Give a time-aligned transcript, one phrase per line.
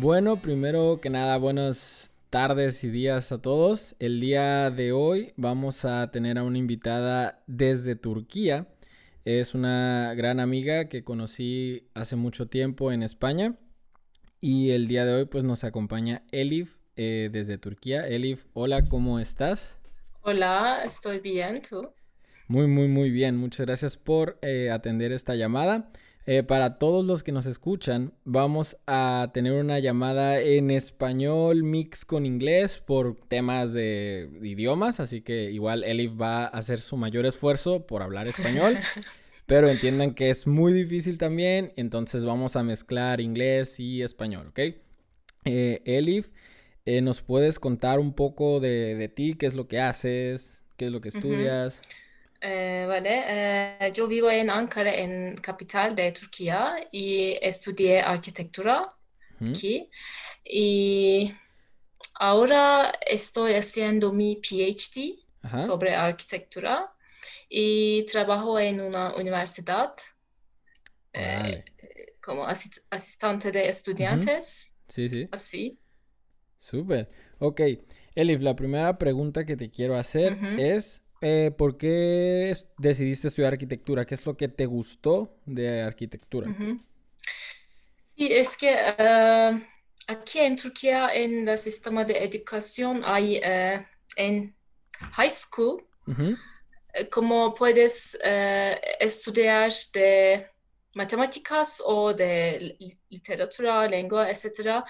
[0.00, 3.96] Bueno, primero que nada, buenas tardes y días a todos.
[3.98, 8.68] El día de hoy vamos a tener a una invitada desde Turquía.
[9.24, 13.56] Es una gran amiga que conocí hace mucho tiempo en España.
[14.40, 18.06] Y el día de hoy pues nos acompaña Elif eh, desde Turquía.
[18.06, 19.78] Elif, hola, ¿cómo estás?
[20.22, 21.90] Hola, estoy bien, ¿tú?
[22.46, 23.36] Muy, muy, muy bien.
[23.36, 25.90] Muchas gracias por eh, atender esta llamada.
[26.30, 32.04] Eh, para todos los que nos escuchan, vamos a tener una llamada en español mix
[32.04, 37.24] con inglés por temas de idiomas, así que igual Elif va a hacer su mayor
[37.24, 38.76] esfuerzo por hablar español,
[39.46, 44.58] pero entiendan que es muy difícil también, entonces vamos a mezclar inglés y español, ¿ok?
[45.46, 46.26] Eh, Elif,
[46.84, 49.32] eh, ¿nos puedes contar un poco de, ti?
[49.32, 50.62] ¿Qué es lo que haces?
[50.76, 51.80] ¿Qué es lo que estudias?
[52.40, 58.94] Eh, vale, eh, yo vivo en Ankara, en capital de Turquía, y estudié arquitectura
[59.40, 59.90] aquí.
[60.44, 61.32] Y
[62.14, 65.18] ahora estoy haciendo mi PhD
[65.50, 66.92] sobre arquitectura
[67.48, 69.94] y trabajo en una universidad
[71.12, 71.64] eh,
[72.20, 74.72] como asistente de estudiantes.
[74.88, 75.28] Sí, sí.
[75.32, 75.78] Así.
[76.58, 77.08] Súper.
[77.38, 77.60] Ok.
[78.14, 84.04] Elif, la primera pregunta que te quiero hacer es eh, ¿por qué decidiste estudiar arquitectura?
[84.04, 86.54] ¿Qué es lo que te gustó de arquitectura?
[88.16, 89.60] Sí, es que uh,
[90.06, 93.82] aquí en Turquía, en el sistema de educación, hay uh,
[94.16, 94.54] en
[95.12, 95.84] high school,
[97.10, 98.16] como puedes
[98.98, 100.46] estudiar de
[100.94, 102.76] matemáticas o de
[103.10, 104.82] literatura, lengua, etc.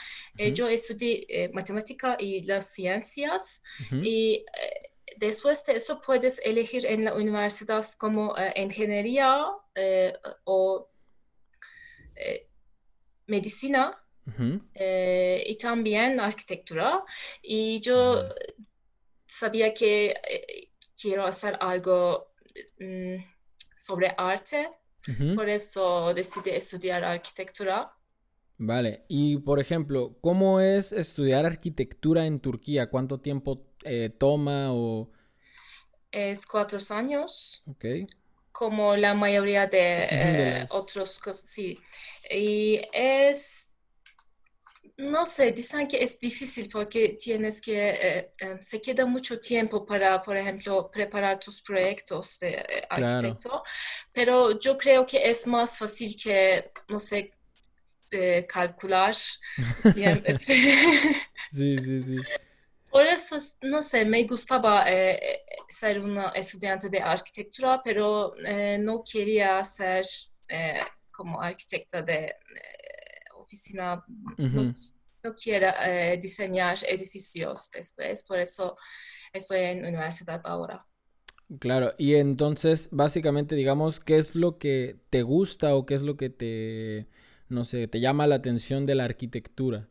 [0.54, 4.44] yo estudié matemática y las ciencias y
[5.16, 10.12] después de eso puedes elegir en la universidad como eh, ingeniería eh,
[10.44, 10.90] o
[12.14, 12.48] eh,
[13.26, 13.96] medicina
[14.74, 17.02] y también arquitectura.
[17.42, 18.28] Y yo
[19.26, 20.14] sabía que
[21.00, 22.34] quiero hacer algo
[22.78, 23.16] mm,
[23.74, 24.68] sobre arte,
[25.34, 27.90] por eso decidí estudiar arquitectura.
[28.58, 32.90] Vale, y por ejemplo, ¿cómo es estudiar arquitectura en Turquía?
[32.90, 35.08] ¿Cuánto tiempo eh, toma o...?
[36.10, 37.62] Es cuatro años.
[37.66, 37.84] Ok.
[38.52, 41.78] Como la mayoría de, eh, otros cosas, sí.
[42.30, 43.68] Y es,
[44.96, 50.20] no sé, dicen que es difícil porque tienes que, eh, se queda mucho tiempo para,
[50.22, 53.62] por ejemplo, preparar tus proyectos de arquitecto,
[54.12, 57.30] pero yo creo que es más fácil que, no sé,
[58.48, 59.14] calcular
[59.80, 60.36] siempre.
[61.50, 62.47] sí, sí, sí.
[62.90, 68.78] Por eso, no sé, me gustaba eh, eh, ser una estudiante de arquitectura, pero eh,
[68.80, 70.04] no quería ser
[71.12, 72.34] como arquitecta de
[73.36, 74.02] oficina.
[74.38, 74.72] No,
[75.22, 75.72] no quiero
[76.20, 78.76] diseñar edificios después, por eso
[79.32, 80.84] estoy en universidad ahora.
[81.60, 86.16] Claro, y entonces, básicamente, digamos, ¿qué es lo que te gusta o qué es lo
[86.16, 87.08] que te,
[87.48, 89.88] no sé, te llama la atención de la arquitectura?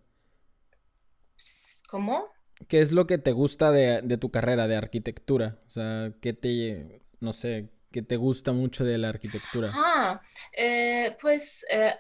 [1.90, 2.37] ¿Cómo?
[2.68, 5.59] ¿Qué es lo que te gusta de, tu carrera de arquitectura?
[5.66, 9.72] O sea, ¿qué te, no sé, qué te gusta mucho de la arquitectura?
[9.73, 11.96] Ah, eh, pues eh,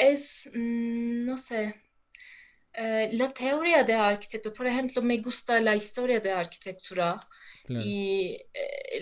[0.00, 1.82] es, mm, no sé,
[2.72, 7.20] eh, la teoría de arquitectura, por ejemplo, me gusta la historia de arquitectura
[7.68, 8.38] y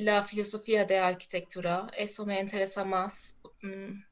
[0.01, 3.39] la filosofía de arquitectura, eso me interesa más.
[3.63, 4.03] Mm.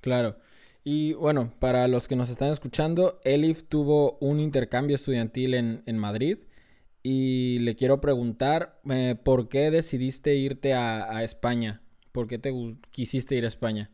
[0.00, 0.36] Claro.
[0.84, 6.38] Y bueno, para los que nos están escuchando, Elif tuvo un intercambio estudiantil en, Madrid
[7.04, 12.52] y le quiero preguntar eh, por qué decidiste irte a, España, por qué te
[12.90, 13.90] quisiste ir a España.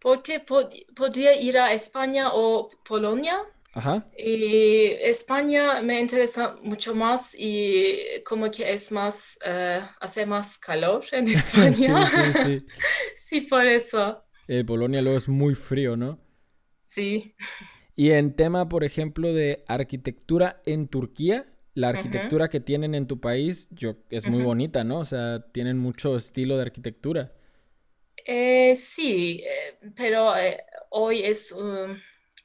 [0.00, 3.40] Porque podría ir a España o Polonia.
[3.74, 4.06] Ajá.
[4.16, 11.04] Y España me interesa mucho más y como que es más, eh, hace más calor
[11.12, 12.06] en España.
[12.06, 12.66] sí, sí, sí.
[13.14, 14.24] sí, por eso.
[14.48, 16.18] Eh, Polonia luego es muy frío, ¿no?
[16.86, 17.34] Sí.
[17.94, 23.20] Y en tema, por ejemplo, de arquitectura en Turquía, la arquitectura que tienen en tu
[23.20, 25.00] país yo, es muy bonita, ¿no?
[25.00, 27.32] O sea, tienen mucho estilo de arquitectura.
[28.26, 30.32] Eh, sí, eh, pero
[30.90, 31.96] hoy es um,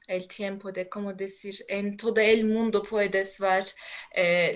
[0.08, 1.56] el tiempo de, ¿cómo decir?
[1.68, 3.64] En todo el mundo puedes ver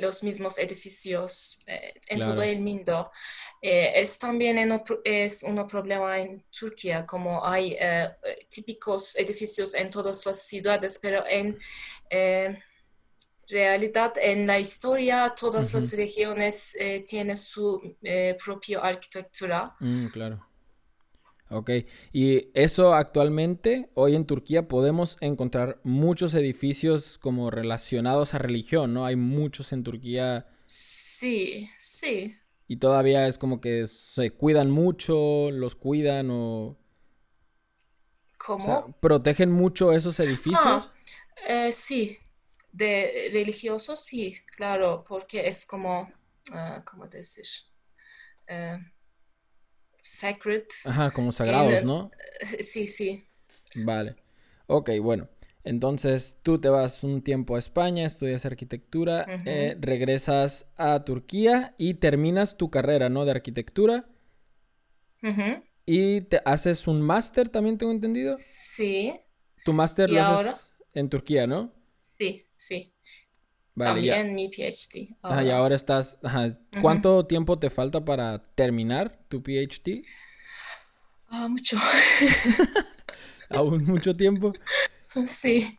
[0.02, 3.12] los mismos edificios, en todo el mundo.
[3.62, 4.58] Eh, es también
[5.04, 8.10] es un problema en Turquía, como hay eh,
[8.50, 11.58] típicos edificios en todas las ciudades, pero en
[12.10, 12.62] eh,
[13.50, 16.76] realidad, en la historia, todas las regiones
[17.10, 17.96] tienen su
[18.44, 19.76] propia arquitectura.
[19.80, 20.47] Mm, claro.
[21.50, 21.70] Ok,
[22.12, 29.06] y eso actualmente, hoy en Turquía podemos encontrar muchos edificios como relacionados a religión, ¿no?
[29.06, 32.38] Hay muchos en Turquía Sí, sí.
[32.68, 36.78] y todavía es como que se cuidan mucho, los cuidan o, o
[38.58, 38.94] sea, ¿Cómo?
[39.00, 40.20] protegen mucho esos
[40.54, 40.92] Ah, edificios.
[41.48, 42.18] eh, sí,
[42.72, 46.12] de religioso, sí, claro, porque es como,
[46.54, 47.46] ah, ¿cómo decir?
[48.48, 48.78] Eh,
[50.08, 50.66] sacred.
[50.84, 52.12] Ajá, como sagrados, eh, ¿no?
[52.64, 53.28] sí, sí.
[53.74, 54.16] Vale.
[54.68, 55.30] Ok, bueno.
[55.64, 61.96] Entonces tú te vas un tiempo a España, estudias arquitectura, eh, regresas a Turquía y
[61.96, 63.26] terminas tu carrera, ¿no?
[63.26, 64.08] De arquitectura
[65.24, 68.44] ujú, y te haces un máster, también tengo entendido.
[68.44, 69.14] Sí.
[69.64, 71.72] Tu máster lo ahora, haces en Turquía, ¿no?
[72.18, 72.94] sí, sí.
[73.78, 74.16] Vale, ya.
[74.16, 75.76] También mi PhD Ajá, y ahora.
[75.76, 76.20] estás...
[76.24, 76.48] ajá.
[76.78, 80.06] ¿Cuánto tiempo te falta para terminar tu PhD?
[81.30, 81.78] Ah, mucho.
[83.50, 84.60] Aún mucho tiempo.
[85.28, 85.78] Sí,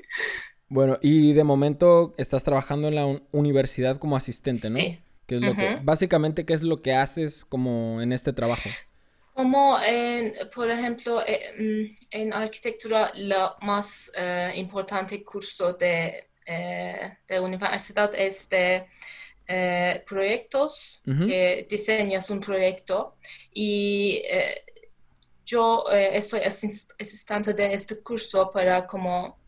[0.68, 4.88] Bueno, y de momento estás trabajando en la un- universidad como asistente, ¿no?
[4.88, 5.02] sí.
[5.26, 8.78] ¿Qué es lo que, básicamente, qué es lo que haces como en este trabajo?
[9.34, 16.27] Como en, por ejemplo, eh, mm, en arquitectura, lo más eh, importante curso de,
[17.28, 18.86] de universidad es de
[19.46, 23.14] eh, proyectos, que diseñas un proyecto
[23.52, 24.62] y eh,
[25.46, 29.40] yo eh, estoy asis- asistente de este curso para como,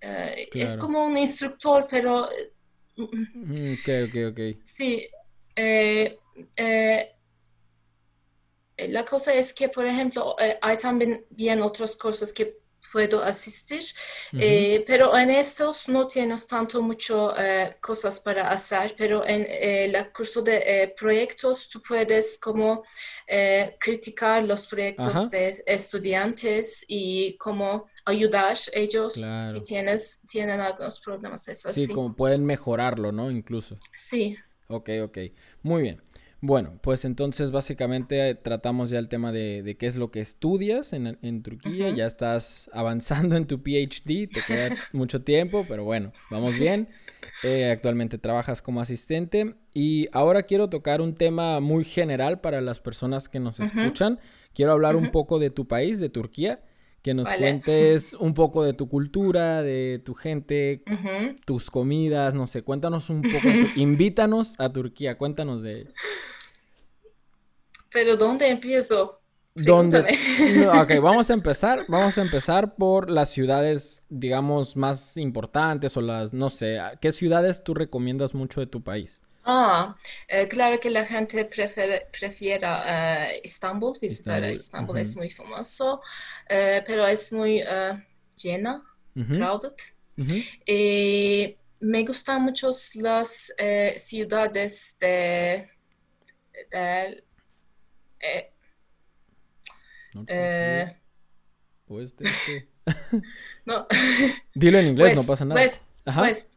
[0.00, 2.52] eh, es como un instructor, pero eh,
[2.96, 3.24] mm,
[3.72, 4.40] Ok, ok, ok.
[4.64, 5.08] sí.
[5.54, 6.18] eh,
[6.56, 7.12] eh,
[8.76, 12.58] eh, La cosa es que, por ejemplo, eh, hay también bien otros cursos que
[12.96, 13.82] puedo asistir,
[14.36, 19.84] eh, pero en estos no tienes tanto mucho eh, cosas para hacer, pero en eh,
[19.86, 22.82] el curso de eh, proyectos tú puedes como
[23.26, 31.00] eh, criticar los proyectos Ajá, de estudiantes y como ayudar ellos si tienes, tienen algunos
[31.00, 31.90] problemas, es Sí, así.
[31.90, 33.30] como pueden mejorarlo, ¿no?
[33.30, 33.80] Incluso.
[33.92, 34.36] Sí.
[34.68, 35.18] Ok, ok.
[35.62, 36.02] Muy bien.
[36.40, 40.20] Bueno, pues entonces básicamente eh, tratamos ya el tema de, de qué es lo que
[40.20, 41.88] estudias en, en Turquía.
[41.88, 41.96] Ujú.
[41.96, 46.88] Ya estás avanzando en tu PhD, te queda mucho tiempo, pero bueno, vamos bien.
[47.42, 52.80] Eh, actualmente trabajas como asistente y ahora quiero tocar un tema muy general para las
[52.80, 54.18] personas que nos escuchan.
[54.54, 56.60] Quiero hablar un poco de tu país, de Turquía,
[57.02, 57.38] que nos Vale.
[57.38, 60.82] cuentes un poco de tu cultura, de tu gente,
[61.44, 63.80] tus comidas, no sé, cuéntanos un poco tu...
[63.80, 65.88] Invítanos a Turquía, cuéntanos de...
[67.92, 69.20] Pero ¿dónde empiezo?
[69.56, 70.04] ¿Dónde?
[70.56, 76.02] No, ok, vamos a empezar, vamos a empezar por las ciudades, digamos, más importantes o
[76.02, 79.22] las, no sé, ¿qué ciudades tú recomiendas mucho de tu país?
[79.46, 79.94] Ah,
[80.28, 84.98] eh, claro que la gente prefiere, prefiera eh, Estambul, visitar a Estambul.
[84.98, 86.00] Estambul es muy famoso,
[86.48, 88.04] eh, pero es muy eh,
[88.42, 88.82] llena,
[89.14, 89.74] ujú, crowded.
[90.18, 90.34] ujú.
[90.66, 93.52] Y me gustan mucho las
[93.96, 95.70] ciudades de,
[96.72, 98.52] eh,
[100.14, 101.00] Norte,
[101.88, 102.68] oeste, este.
[103.66, 103.86] no,
[104.54, 105.60] Dilo en inglés, no pasa nada.
[105.60, 106.22] West, Ajá.
[106.22, 106.54] West.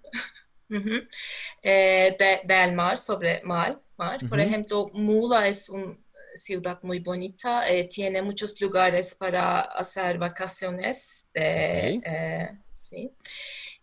[1.61, 4.19] Eh, de- del mar, sobre mar, mar.
[4.29, 5.97] Por ejemplo, Mula es una
[6.35, 13.11] ciudad muy bonita, eh, tiene muchos lugares para hacer vacaciones de, eh, sí.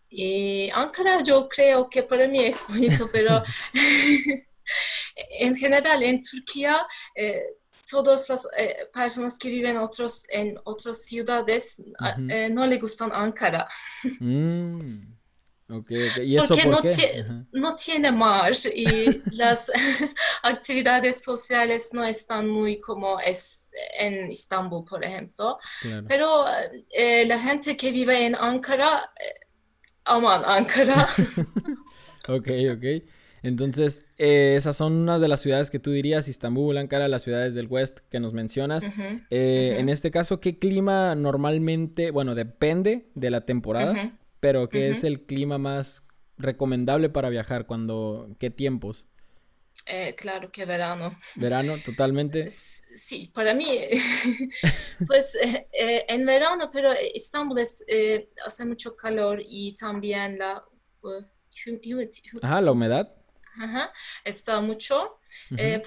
[0.09, 3.43] Y Ankara yo creo que para mí es bonito, pero
[5.39, 7.41] en general en Turquía eh,
[7.89, 11.75] todas las eh, personas que viven otros, en otras ciudades
[12.29, 13.67] eh, no le gustan Ankara.
[14.19, 15.16] mm,
[15.69, 16.23] ok, ok.
[16.23, 17.25] ¿Y eso Porque por no, qué?
[17.51, 19.71] no tiene mar y las
[20.43, 23.69] actividades sociales no están muy como es
[23.99, 25.59] en Estambul, por ejemplo.
[25.81, 26.05] claro.
[26.07, 26.45] Pero
[26.89, 29.11] eh, la gente que vive en Ankara,
[30.05, 31.07] aman Ankara.
[32.29, 33.03] Ok, ok.
[33.43, 37.53] Entonces, eh, esas son unas de las ciudades que tú dirías, Istambul, Ankara, las ciudades
[37.53, 38.85] del West que nos mencionas.
[39.29, 45.03] Eh, en este caso, ¿qué clima normalmente, bueno, depende de la temporada, pero qué es
[45.03, 47.65] el clima más recomendable para viajar?
[47.67, 49.07] Cuando, ¿qué tiempos?
[49.85, 51.17] Eh, claro que verano.
[51.35, 52.59] Verano, totalmente.
[52.95, 53.65] Sí, para mí,
[55.07, 57.83] pues eh, eh, en verano, pero Estambul es,
[58.45, 60.63] hace mucho calor y también la
[61.03, 61.09] uh,
[61.65, 61.79] hum-
[62.41, 63.13] Ajá, la hu- humedad.
[63.59, 65.19] ajá, está mucho.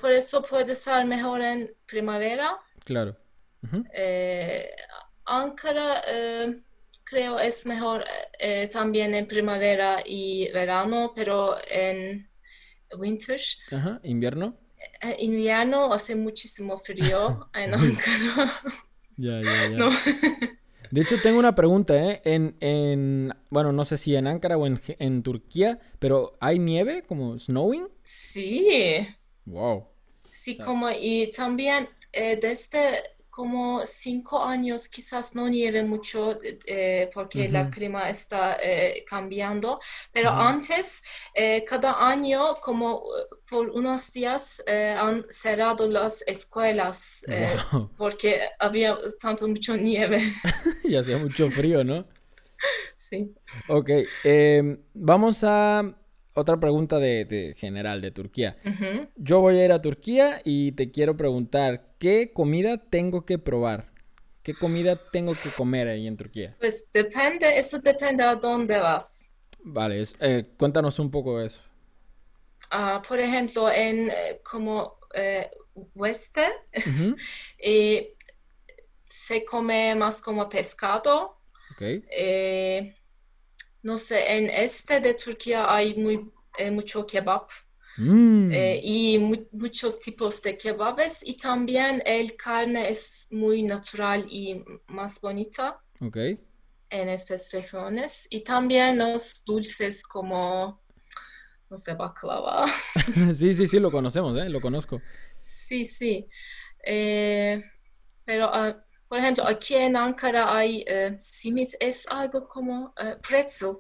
[0.00, 2.58] Por eso puede ser mejor en primavera.
[2.84, 3.16] claro.
[3.92, 4.70] Eh,
[5.26, 6.02] Ankara,
[7.10, 8.04] creo es mejor
[8.38, 12.30] eh, también en primavera y verano, pero en
[12.98, 13.40] winter.
[13.70, 14.56] Ajá, invierno.
[15.02, 18.52] Eh, invierno hace muchísimo frío en Ankara.
[19.16, 19.80] Ya, ya, ya.
[19.80, 19.90] No.
[20.90, 22.20] De hecho, tengo una pregunta, ¿eh?
[22.24, 27.02] En, en, bueno, no sé si en Ankara o en, en Turquía, pero ¿hay nieve
[27.02, 27.88] como snowing?
[28.02, 29.06] Sí.
[29.46, 29.88] Wow.
[30.30, 37.10] Sí, Sa- como y también eh, desde como cinco años quizás no nieve mucho eh,
[37.14, 39.80] porque la clima está eh, cambiando,
[40.12, 41.02] pero antes
[41.34, 47.90] eh, cada año como eh, por unos días eh, han cerrado las escuelas eh, Wow.
[47.96, 50.20] porque había tanto mucho nieve.
[50.84, 52.06] Y hacía mucho frío, ¿no?
[52.96, 53.34] Sí.
[53.68, 53.90] Ok,
[54.24, 55.82] em, vamos a
[56.34, 58.56] otra pregunta de, de general de Turquía.
[59.16, 63.92] Yo voy a ir a Turquía y te quiero preguntar, ¿qué comida tengo que probar?
[64.42, 66.56] ¿Qué comida tengo que comer ahí en Turquía?
[66.58, 69.32] Pues depende, eso depende a dónde vas.
[69.64, 71.60] Vale, es- eh, cuéntanos un poco de eso.
[72.70, 75.50] Ah, por ejemplo, en eh, como eh,
[75.94, 76.46] oeste
[77.58, 78.16] eh,
[79.08, 81.38] se come más como pescado.
[81.70, 81.82] Ok.
[83.82, 87.48] No sé, en este de Turquía hay muy, eh, mucho kebab
[87.98, 94.26] Mm, eh, y mu- muchos tipos de kebabes y también el carne es muy natural
[94.28, 96.16] y más bonita ok.
[96.90, 100.82] en estas regiones y también los dulces como,
[101.70, 102.66] no sé, baklava.
[103.34, 104.48] Sí, sí, sí, lo conocemos, ¿eh?
[104.48, 105.02] Lo conozco.
[105.38, 106.28] Sí, sí.
[106.84, 107.62] Eh,
[108.24, 111.16] pero, ah, por ejemplo, aquí en Ankara hay eh,
[111.80, 113.72] es algo como eh, pretzel.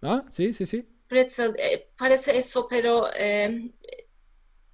[0.00, 0.86] Ah, sí, sí, sí.
[1.08, 3.50] Pretzel, eh, parece eso, pero es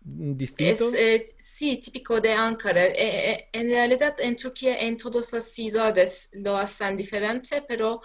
[0.02, 0.92] Distinto.
[0.94, 2.84] eh, sí típico de Ankara.
[2.84, 8.02] Eh, en realidad, en Turquía, en todas las ciudades lo hacen diferente, pero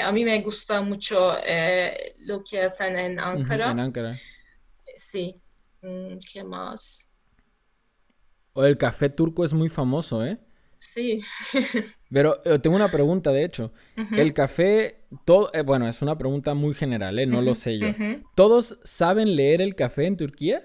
[0.00, 1.34] a mí me gusta mucho
[2.20, 3.72] lo que hacen en Ankara.
[3.72, 4.12] en Ankara.
[4.94, 5.42] Sí.
[5.80, 7.08] Mm, ¿qué más?
[8.52, 10.38] O el café turco es muy famoso, ¿eh?
[10.94, 11.20] Sí.
[12.10, 13.72] Pero eh, tengo una pregunta, de hecho.
[14.12, 17.26] El café, todo, eh, bueno, es una pregunta muy general, ¿eh?
[17.26, 17.88] No lo sé yo.
[18.34, 20.62] ¿Todos saben leer el café en Turquía?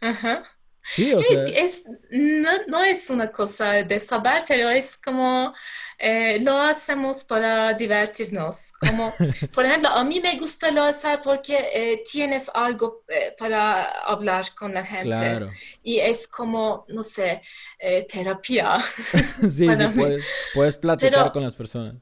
[0.00, 0.42] Ajá.
[0.82, 5.54] Sí, o Eh, sea, Es, no, no es una cosa de saber, pero es como
[5.98, 8.72] eh, lo hacemos para divertirnos.
[8.72, 9.14] Como,
[9.52, 14.46] por ejemplo, a mí me gusta lo hacer porque eh, tienes algo eh, para hablar
[14.54, 15.60] con la gente claro.
[15.82, 17.42] y es como, no sé,
[18.08, 18.78] terapia
[19.48, 21.96] Sí, sí, puedes, puedes platicar Pero con las personas.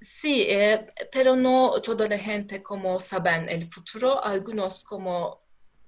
[0.00, 0.46] sí,
[1.12, 5.42] pero no toda la gente como saben el futuro, algunos como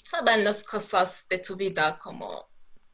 [0.04, 2.48] saben las cosas de tu vida, como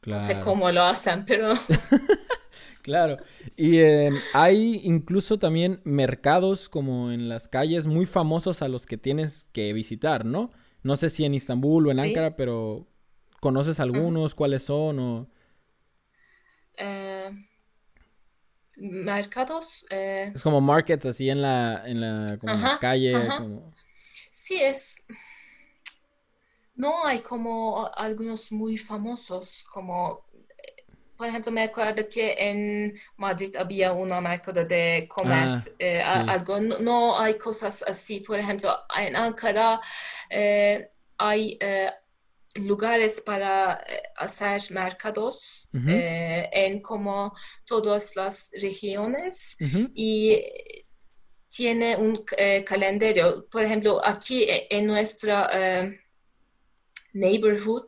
[0.05, 1.53] no sé cómo lo hacen, pero...
[2.81, 3.17] claro.
[3.55, 8.97] Y eh, hay incluso también mercados como en las calles muy famosos a los que
[8.97, 10.51] tienes que visitar, ¿no?
[10.83, 11.99] No sé si en Istambul o en Sí.
[11.99, 12.87] Ankara, pero
[13.39, 14.35] ¿conoces algunos?
[14.35, 14.99] ¿Cuáles son?
[14.99, 15.27] O...
[16.77, 17.31] Eh,
[18.77, 19.85] mercados.
[19.89, 23.75] eh, Es como markets así en la, en la, como en la ajá, calle, como...
[24.31, 25.03] Sí, es.
[26.77, 30.25] No hay como algunos muy famosos, como,
[31.17, 36.19] por ejemplo, me acuerdo que en Madrid había una mercado de comercio, Ah, eh, sí.
[36.27, 36.59] algo.
[36.59, 38.19] No, no hay cosas así.
[38.19, 39.81] Por ejemplo, en Ankara
[40.29, 41.89] eh, hay eh,
[42.67, 43.83] lugares para
[44.15, 47.33] hacer mercados en como
[47.65, 49.57] todas las regiones
[49.95, 50.43] y
[51.49, 52.23] tiene un
[52.65, 53.47] calendario.
[53.49, 55.49] Por ejemplo, aquí en nuestra
[57.13, 57.85] neighborhood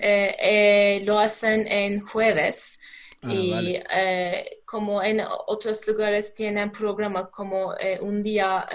[0.00, 2.78] eh, eh, lo hacen en jueves
[3.22, 3.84] Ah, y vale.
[3.94, 8.66] eh, como en otros lugares tienen programa como un día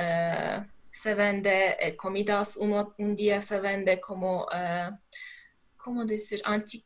[0.90, 4.46] se vende comidas, uno- un día se vende como,
[5.78, 6.42] ¿cómo decir?
[6.46, 6.84] Antic.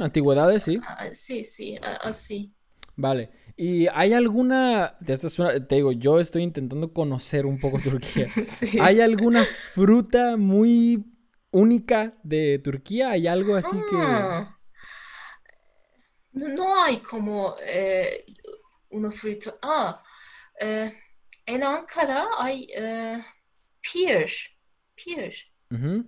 [0.00, 0.78] Antigüedades, sí.
[0.86, 2.52] ah, sí, sí, ah, así.
[2.96, 3.30] Vale.
[3.56, 8.26] ¿Y hay alguna, esta es una- te digo, yo estoy intentando conocer un poco Turquía.
[8.46, 8.78] Sí.
[8.80, 9.42] ¿Hay alguna
[9.74, 11.04] fruta muy
[11.58, 13.10] única de Turquía?
[13.10, 14.32] ¿Hay algo así que...
[14.32, 14.58] Ah,
[16.32, 18.24] no, no hay como eh,
[18.90, 19.56] una fruta.
[19.62, 20.02] Ah,
[20.60, 20.92] eh,
[21.46, 23.22] en Ankara hay eh,
[23.82, 24.26] pear,
[24.96, 25.32] pear,
[25.70, 26.04] Ujú,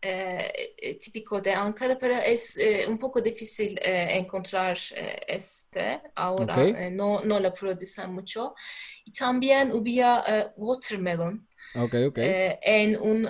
[0.00, 6.00] eh, eh, típico de Ankara, pero es eh, un poco difícil eh, encontrar eh, este
[6.14, 8.54] ahora, eh, no, no lo producen mucho.
[9.04, 12.18] Y también había watermelon ok, ok.
[12.18, 13.26] eh, en un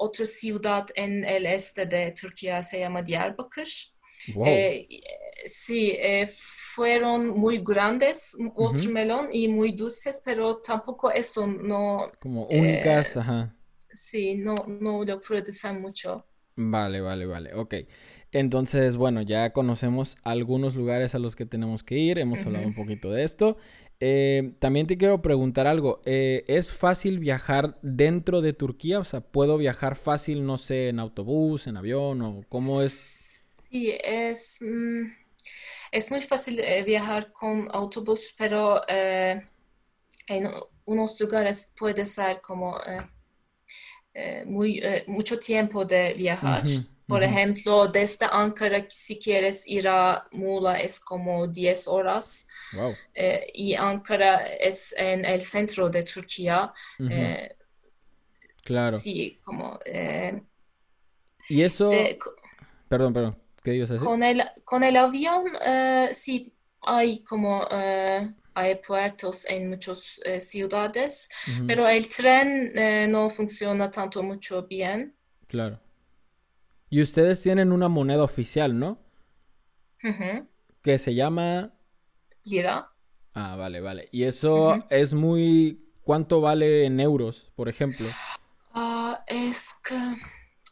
[0.00, 3.68] otra ciudad en el este de Turquía, se llama Diyarbakır.
[4.34, 4.46] Wow.
[4.46, 4.88] Eh,
[5.44, 13.16] sí, eh, fueron muy grandes, watermelon, y muy dulces, pero tampoco eso no, Como únicas,
[13.16, 13.54] eh, ajá.
[13.92, 16.26] sí, no, no lo producen mucho.
[16.56, 17.74] Vale, vale, vale, ok.
[18.32, 22.74] Entonces, bueno, ya conocemos algunos lugares a los que tenemos que ir, hemos hablado un
[22.74, 23.56] poquito de esto.
[24.02, 28.98] Eh, también te quiero preguntar algo, eh, ¿es fácil viajar dentro de Turquía?
[28.98, 33.42] O sea, ¿puedo viajar fácil, no sé, en autobús, en avión o cómo es?
[33.70, 35.02] Sí, es, mm,
[35.92, 40.48] es muy fácil eh, viajar con autobús, pero en
[40.86, 42.78] unos lugares puede ser como
[44.46, 46.62] muy, mucho tiempo de viajar.
[47.10, 52.46] Por ejemplo, desde Ankara, si quieres ir a Muğla, es como 10 horas.
[52.72, 52.94] Wow.
[53.12, 56.72] Eh, y Ankara es en el centro de Turquía.
[57.10, 57.56] Eh,
[58.62, 58.96] claro.
[58.96, 59.78] Sí, como...
[59.84, 60.40] Eh,
[61.48, 61.90] y eso...
[62.88, 63.38] perdón, perdón.
[63.62, 64.06] ¿Qué ibas a decir?
[64.06, 65.44] Con el, con el avión,
[66.12, 67.66] sí, hay como
[68.54, 71.28] aeropuertos en muchas ciudades,
[71.66, 75.14] pero el tren no funciona tanto mucho bien.
[75.48, 75.80] Claro.
[76.90, 78.98] Y ustedes tienen una moneda oficial, ¿no?
[80.82, 81.72] Que se llama...
[82.44, 82.90] Lira.
[83.32, 84.08] Ah, vale, vale.
[84.10, 85.86] Y eso es muy...
[86.02, 88.08] ¿Cuánto vale en euros, por ejemplo?
[88.74, 89.94] Ah, es que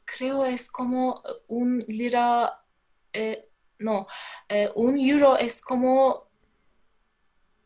[0.04, 2.64] creo es como un lira...
[3.12, 3.48] Eh,
[3.78, 4.08] no,
[4.48, 6.28] eh, un euro es como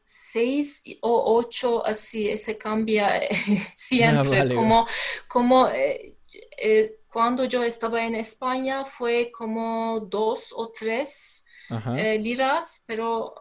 [0.05, 3.19] seis o ocho, así se cambia
[3.77, 4.87] siempre, ah, como,
[5.27, 6.19] como eh,
[7.13, 11.45] cuando yo estaba en España fue como dos o tres
[11.97, 13.35] eh, liras, pero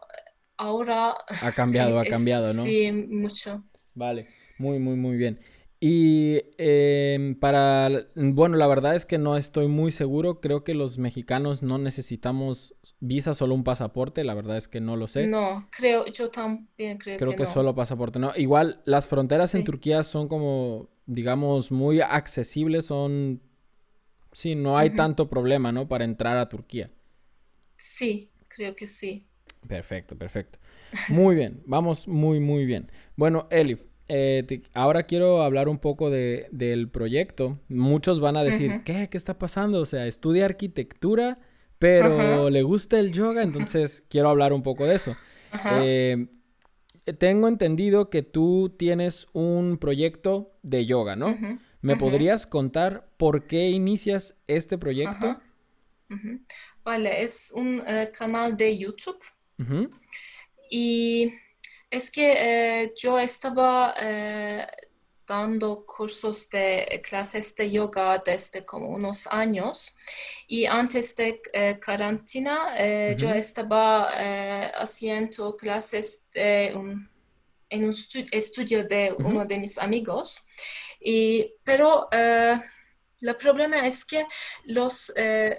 [0.58, 1.16] ahora...
[1.42, 2.64] Ha cambiado, ha cambiado, ¿no?
[2.64, 3.64] Sí, mucho.
[3.94, 5.40] Vale, muy, muy, muy bien.
[5.84, 10.40] Y em, para, bueno, la verdad es que no estoy muy seguro.
[10.40, 14.24] Creo que los mexicanos no necesitamos visa, solo un pasaporte.
[14.24, 15.26] La verdad es que no lo sé.
[15.26, 18.20] No, creo, yo también creo, creo que, que solo pasaporte.
[18.20, 22.86] No, igual las fronteras en Turquía son como, digamos, muy accesibles.
[22.86, 23.42] Son
[24.32, 25.88] Sí, no hay tanto problema, ¿no?
[25.88, 26.90] Para entrar a Turquía.
[27.76, 29.28] Sí, creo que sí.
[29.68, 30.60] Perfecto, perfecto.
[31.10, 32.92] Muy bien, vamos muy, muy bien.
[33.16, 37.60] Bueno, Elif, eh, ahora quiero hablar un poco de, del proyecto.
[37.70, 39.10] Muchos van a decir, ¿qué?
[39.10, 39.82] ¿Qué está pasando?
[39.82, 41.40] O sea, estudia arquitectura,
[41.80, 45.16] pero le gusta el yoga, entonces quiero hablar un poco de eso.
[45.72, 46.28] Eh,
[47.18, 51.38] tengo entendido que tú tienes un proyecto de yoga, ¿no?
[51.82, 55.40] ¿Me podrías contar por qué inicias este proyecto?
[56.84, 59.22] Vale, es un eh, canal de YouTube.
[60.70, 61.32] Y
[61.90, 62.34] es que
[62.84, 64.66] eh, yo estaba eh,
[65.28, 69.96] dando cursos de clases de yoga desde como unos años.
[70.48, 71.42] Y antes de
[71.84, 74.08] cuarentena, yo estaba
[74.76, 76.24] haciendo clases
[77.72, 77.96] en un
[78.32, 80.42] estudio de uno de mis amigos.
[81.00, 82.60] Y, pero el
[83.30, 84.28] eh, problema es que
[84.66, 85.58] los eh,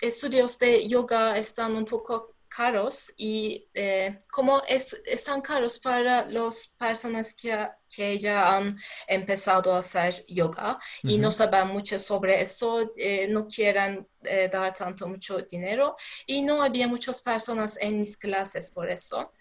[0.00, 6.68] estudios de yoga están un poco caros y eh, como es, están caros para las
[6.68, 12.92] personas que, que, ya han empezado a hacer yoga y no saben mucho sobre eso,
[12.96, 18.16] eh, no quieren eh, dar tanto mucho dinero y no había muchas personas en mis
[18.16, 19.32] clases por eso.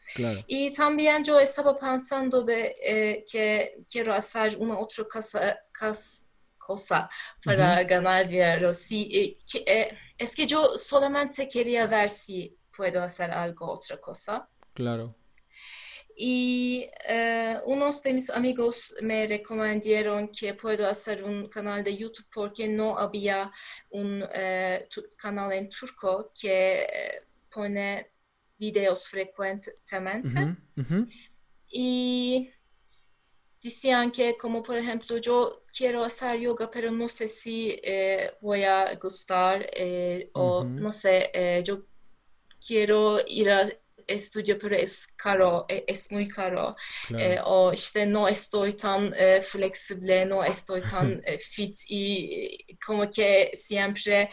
[0.48, 5.60] Y también yo estaba pensando de que quiero hacer una otra cosa,
[6.58, 7.10] cosa
[7.44, 8.74] para ganar dinero.
[8.74, 9.36] Sí,
[10.18, 14.50] es que yo solamente quería ver si puedo hacer algo, otra cosa.
[14.74, 15.16] Claro.
[16.16, 22.28] Y eh, unos de mis amigos me recomendaron que puedo hacer un canal de YouTube
[22.32, 23.52] porque no había
[23.90, 28.12] un eh, canal en turco que eh, pone
[28.58, 30.56] videos frecuentemente.
[31.68, 32.48] Y
[33.60, 37.82] decían que como por ejemplo yo quiero hacer yoga pero no sé si
[38.42, 39.68] voy a gustar
[40.34, 41.88] o no sé, yo
[42.66, 43.70] quiero ir a
[44.08, 46.76] estudio pero es caro, e, es muy caro.
[47.18, 53.10] Eh, o işte no estoy tan eh, flexible, no estoy tan eh, fit y como
[53.10, 54.30] que siempre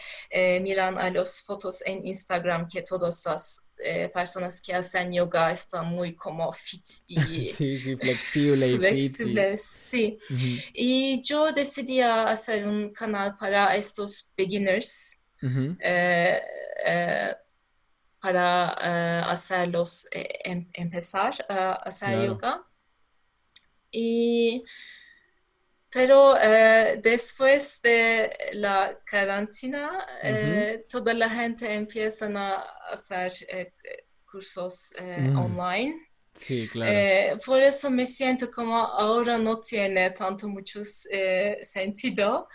[0.61, 3.67] miran a los fotos en Instagram que todas las
[4.13, 10.17] personas que hacen yoga están muy como fit y sí, sí, flexible y flexible, sí.
[10.73, 15.17] Y yo decidí hacer un canal para estos beginners
[18.21, 22.25] para uh, hacerlos eh, em empezar a hacer claro.
[22.25, 22.63] yoga.
[23.91, 24.63] Y,
[25.89, 29.89] pero uh, después de la cuarentena,
[30.23, 30.85] uh -huh.
[30.87, 33.33] toda la gente empieza a hacer
[34.25, 35.37] cursos -huh.
[35.37, 36.11] online.
[36.33, 36.91] Sí, claro.
[36.91, 40.81] Eh, por eso me siento como ahora no tiene tanto mucho
[41.11, 42.47] eh, sentido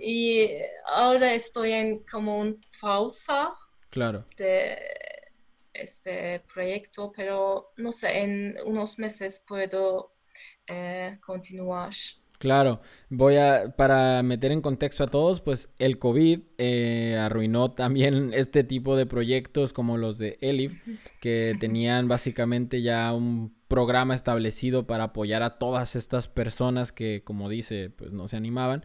[0.00, 0.48] y
[0.86, 3.54] ahora estoy en como un pausa
[3.90, 4.26] Claro.
[4.36, 4.78] de
[5.74, 10.12] este proyecto, pero no sé, en unos meses puedo
[10.66, 11.92] eh, continuar.
[12.42, 18.32] Claro, voy a, para meter en contexto a todos, pues el COVID eh, arruinó también
[18.34, 20.82] este tipo de proyectos como los de Elif,
[21.20, 27.48] que tenían básicamente ya un programa establecido para apoyar a todas estas personas que, como
[27.48, 28.84] dice, pues no se animaban.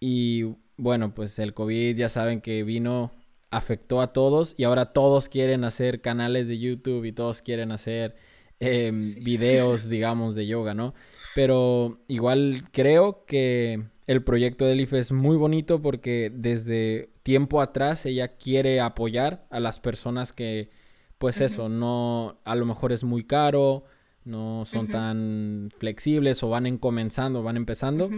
[0.00, 3.10] Y bueno, pues el COVID ya saben que vino,
[3.50, 8.16] afectó a todos y ahora todos quieren hacer canales de YouTube y todos quieren hacer
[8.60, 9.20] em, Sí.
[9.24, 10.94] videos, digamos, de yoga, ¿no?
[11.34, 18.06] Pero igual creo que el proyecto de Elif es muy bonito porque desde tiempo atrás
[18.06, 20.70] ella quiere apoyar a las personas que,
[21.18, 23.84] pues eso, no, a lo mejor es muy caro,
[24.24, 28.10] no son tan flexibles o van en comenzando, van empezando.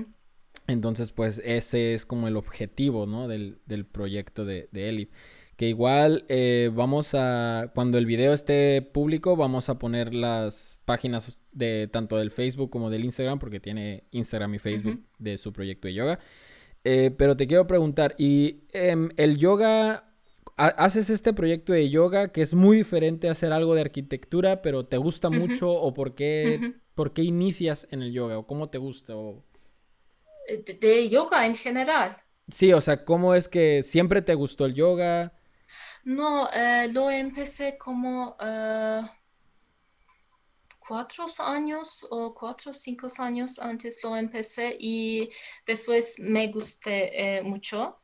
[0.66, 3.26] Entonces, pues ese es como el objetivo, ¿no?
[3.28, 5.10] Del, del proyecto de, de Elif.
[5.56, 11.44] Que igual eh, vamos a, cuando el video esté público, vamos a poner las páginas
[11.52, 15.86] de tanto del Facebook como del Instagram, porque tiene Instagram y Facebook de su proyecto
[15.88, 16.18] de yoga.
[16.84, 20.14] Eh, pero te quiero preguntar, ¿y em, el yoga,
[20.56, 24.62] ha- haces este proyecto de yoga que es muy diferente a hacer algo de arquitectura,
[24.62, 28.70] pero te gusta mucho o por qué, por qué inicias en el yoga o cómo
[28.70, 29.44] te gusta o...
[30.58, 32.16] De, de yoga en general.
[32.48, 35.32] Sí, o sea, ¿cómo es que siempre te gustó el yoga?
[36.04, 39.02] No, eh, lo empecé como eh,
[40.90, 45.30] cuatro años o cuatro o cinco años antes lo empecé y
[45.64, 48.00] después me gusté eh, mucho.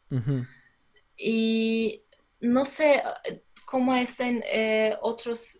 [1.16, 2.04] Y
[2.40, 5.58] no sé eh, cómo es en eh, otras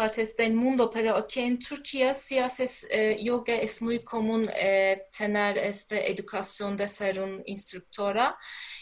[0.00, 3.54] partes del mundo, pero aquí en Turquía si haces eh, yoga.
[3.54, 8.38] Es muy común eh, tener esta educación de ser una instructora.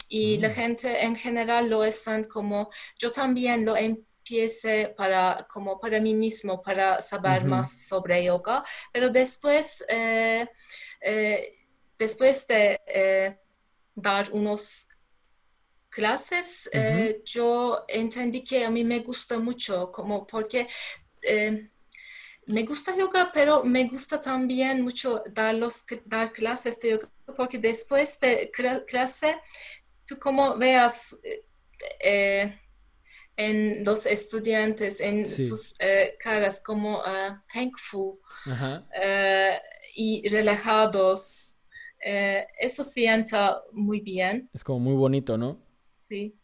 [0.09, 5.81] Y la mm, gente en general lo están como, yo también lo empiece para, como
[5.81, 10.47] para mí mismo, para saber más sobre yoga, pero después, eh,
[11.99, 13.37] después de
[13.97, 14.89] dar unos
[15.89, 20.69] clases, eh, yo entendí que a mí me gusta mucho, como porque
[21.23, 21.69] eh,
[22.47, 27.59] me gusta yoga, pero me gusta también mucho dar, los, dar clases de yoga, porque
[27.59, 29.39] después de cla- clase,
[30.07, 31.45] tú como veas eh,
[32.01, 32.59] eh,
[33.37, 38.13] en los estudiantes, en Sí, sus eh, caras, como ah, thankful
[39.03, 39.61] eh,
[39.97, 41.57] y relajados,
[42.01, 45.59] eso sienta muy bien, Es como muy bonito, ¿no?
[46.09, 46.39] sí.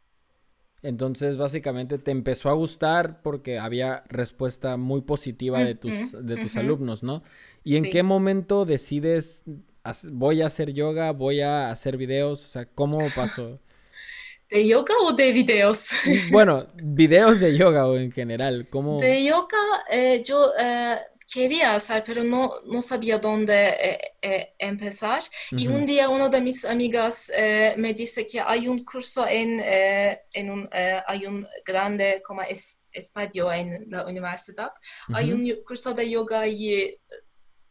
[0.84, 6.52] Entonces, básicamente te empezó a gustar porque había respuesta muy positiva de tus, de tus
[6.60, 7.22] alumnos, ¿no?
[7.64, 9.44] ¿Y en qué momento decides,
[9.82, 12.44] "Haz- voy a hacer yoga, voy a hacer videos?
[12.44, 13.58] O sea, ¿cómo pasó?
[14.50, 15.88] ¿De yoga o de videos?
[16.30, 19.00] Bueno, videos de yoga o en general, ¿cómo?
[19.00, 19.58] De yoga
[19.90, 20.98] eh, yo eh,
[21.32, 25.22] quería hacer, pero no, no sabía dónde eh, eh, empezar.
[25.54, 29.26] Y Ujú, un día una de mis amigas eh, me dice que hay un curso
[29.26, 34.70] en, eh, en un, eh, hay un grande como es- estadio en la universidad.
[35.12, 35.32] Hay ujú.
[35.32, 37.00] un yo- curso de yoga y eh,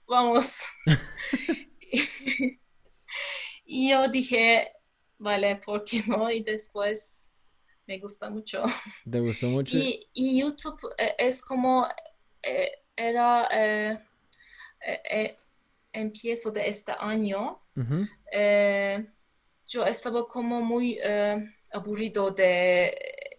[0.07, 0.61] vamos.
[3.65, 4.71] Y yo dije,
[5.17, 6.29] vale, ¿por qué no?
[6.29, 7.31] Y después
[7.87, 8.63] me gusta mucho.
[9.09, 9.77] ¿Te gustó mucho?
[9.77, 10.79] Y, y YouTube
[11.17, 11.87] es como,
[12.43, 13.99] eh, era, eh,
[14.85, 15.37] eh, eh,
[15.93, 19.05] empiezo de este año, Ujú, eh,
[19.67, 21.37] yo estaba como muy eh,
[21.73, 22.95] aburrido de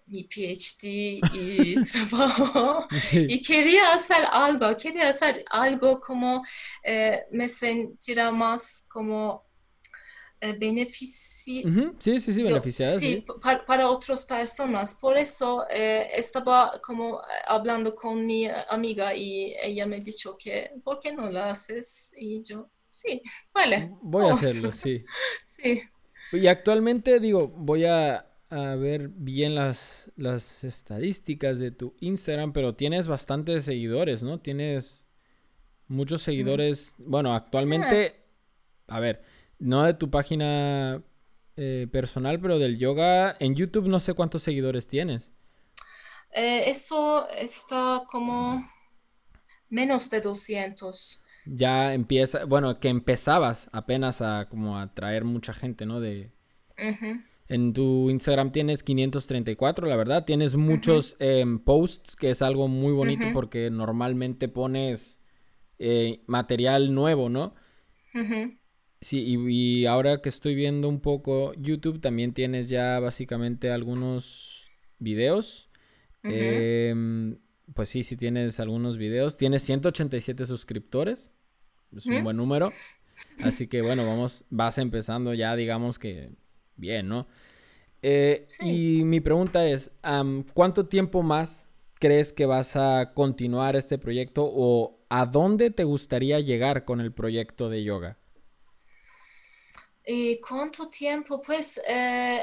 [0.06, 2.88] mi PhD y trabajo.
[2.90, 3.28] Sí.
[3.28, 6.44] y quería hacer algo, quería hacer algo como
[6.82, 9.43] eh, me sentiera más como
[10.40, 13.24] eh, benefici- Ujú, Sí, sí, sí, yo, beneficiada, sí, sí.
[13.26, 14.94] pa- para, para otras personas.
[14.96, 20.36] Por eso eh, estaba como eh, hablando con mi eh, amiga y ella me dijo
[20.38, 22.12] que, ¿por qué no lo haces?
[22.16, 23.22] Y yo, sí,
[23.54, 24.30] vale, Voy a vamos.
[24.32, 25.10] hacerlo, sí.
[25.46, 25.82] Sí.
[26.30, 32.74] Y actualmente, digo, voy a, a ver bien las, las estadísticas de tu Instagram, pero
[32.74, 34.40] tienes bastantes seguidores, ¿no?
[34.40, 35.06] Tienes
[35.88, 36.62] muchos Mm.
[36.62, 36.94] seguidores.
[36.98, 38.16] Bueno, Ah, actualmente,
[38.88, 39.22] a ver,
[39.58, 41.02] no de tu página
[41.56, 43.36] eh, personal, pero del yoga.
[43.40, 45.32] En YouTube no sé cuántos seguidores tienes.
[46.32, 48.68] eh, eso está como
[49.68, 51.20] menos de 200.
[51.46, 56.00] Ya empieza, bueno, que empezabas apenas a como a atraer mucha gente, ¿no?
[56.00, 56.32] De.
[57.46, 60.24] En tu Instagram tienes 534, la verdad.
[60.24, 65.20] Tienes muchos em, posts, que es algo muy bonito porque normalmente pones
[65.78, 67.54] eh, material nuevo, ¿no?
[69.04, 75.68] Sí, y, ahora que estoy viendo un poco YouTube, también tienes ya básicamente algunos videos.
[76.22, 77.36] Em,
[77.74, 79.36] pues sí, sí tienes algunos videos.
[79.36, 81.34] Tienes 187 suscriptores.
[81.94, 82.72] Es un buen número.
[83.42, 86.30] Así que bueno, vamos, vas empezando ya, digamos que
[86.76, 87.26] bien, ¿no?
[88.00, 89.90] Eh, y mi pregunta es,
[90.54, 91.68] ¿cuánto tiempo más
[92.00, 97.12] crees que vas a continuar este proyecto o a dónde te gustaría llegar con el
[97.12, 98.16] proyecto de yoga?
[100.06, 101.40] ¿Y cuánto tiempo?
[101.40, 102.42] Pues eh,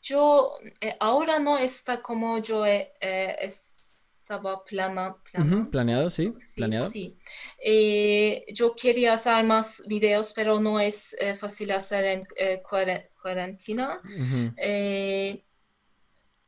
[0.00, 2.92] yo eh, ahora no está como yo eh,
[3.40, 5.16] estaba plana,
[5.70, 6.88] planeado, sí, planeado.
[6.88, 7.18] Sí.
[8.54, 12.22] yo quería hacer más videos, pero no es fácil hacer en
[12.62, 14.00] cuarentena.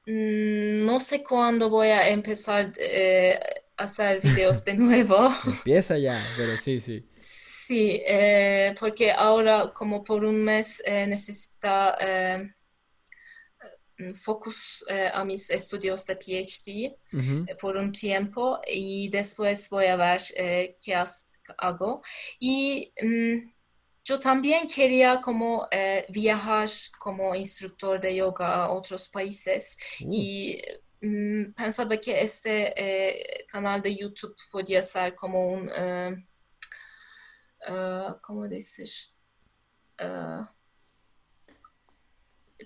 [0.04, 2.72] Mm, no sé cuándo voy a empezar
[3.76, 5.32] a hacer videos de nuevo.
[5.44, 7.04] Empieza ya, pero sí, sí.
[7.72, 12.54] Sí, eh, porque ahora como por un mes eh, necesita eh,
[14.14, 20.20] focus a mis estudios de PhD por un tiempo y después voy a ver
[20.84, 20.94] qué
[21.56, 22.02] hago.
[22.38, 23.38] Y mm,
[24.04, 25.66] yo también quería como
[26.10, 30.12] viajar como instructor de yoga a otros países uh.
[30.12, 30.60] y
[31.00, 35.70] mm, pensaba que este canal de YouTube podía ser como un
[37.68, 38.88] uh, ¿cómo decir?
[40.00, 40.44] Uh,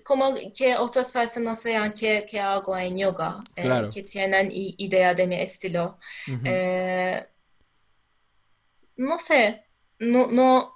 [0.03, 3.87] como que otras personas vean que, que hago en yoga, eh, claro.
[3.87, 5.97] eh, que tienen idea de mi estilo.
[6.27, 6.41] Uh -huh.
[6.45, 7.27] eh,
[8.97, 9.65] no sé,
[9.99, 10.73] no, no.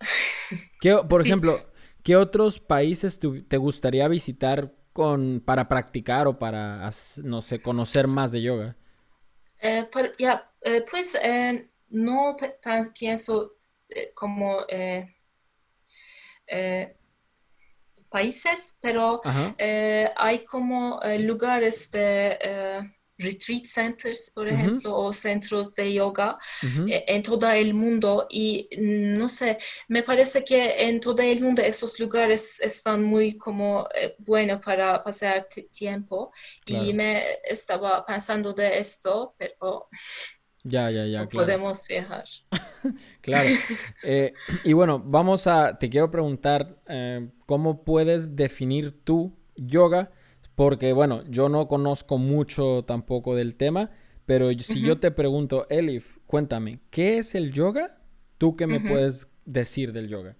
[0.80, 1.28] ¿Qué, por sí.
[1.28, 6.90] ejemplo, ¿qué otros países te, te gustaría visitar con, para practicar o para,
[7.22, 8.76] no sé, conocer más de yoga?
[9.58, 12.36] Eh, por, ya, eh, pues eh, no
[12.98, 13.52] pienso
[13.88, 15.16] eh, como eh,
[16.46, 16.96] eh,
[18.10, 19.20] países, pero
[20.16, 27.74] hay como lugares de retreat centers, por ejemplo, o centros de yoga en todo el
[27.74, 28.26] mundo.
[28.30, 33.36] Y mm, no sé, me parece que en todo el mundo esos lugares están muy
[33.36, 36.32] como buenos para pasar tiempo.
[36.66, 39.88] Y me estaba pensando de esto, pero
[40.64, 41.46] ya, ya, ya, claro.
[41.46, 42.24] Podemos viajar.
[43.20, 43.48] claro.
[44.02, 44.32] Eh,
[44.64, 50.10] y bueno, vamos a, te quiero preguntar, eh, ¿cómo puedes definir tú yoga?
[50.54, 53.90] Porque bueno, yo no conozco mucho tampoco del tema,
[54.24, 57.98] pero si yo te pregunto, Elif, cuéntame, ¿qué es el yoga?
[58.38, 60.34] ¿Tú qué me puedes decir del yoga?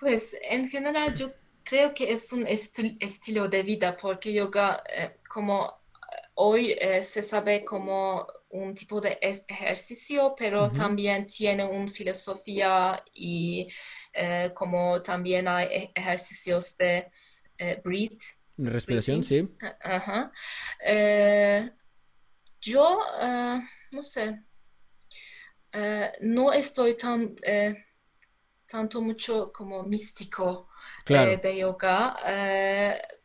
[0.00, 1.32] Pues en general yo
[1.62, 5.74] creo que es un estilo de vida, porque yoga, eh, como
[6.34, 13.66] hoy se sabe como un tipo de ejercicio, pero también tiene una filosofía y
[14.12, 17.08] eh, como también hay e-, ejercicios de
[17.56, 18.22] eh, breathe.
[18.58, 19.48] Respiración, sí.
[19.80, 20.30] Ajá.
[20.84, 21.70] Eh,
[22.60, 23.00] yo,
[23.90, 24.42] no sé,
[26.20, 27.34] no estoy tan,
[28.66, 30.68] tanto mucho como místico
[31.06, 32.16] de yoga,